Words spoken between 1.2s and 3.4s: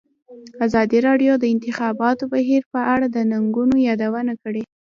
د د انتخاباتو بهیر په اړه د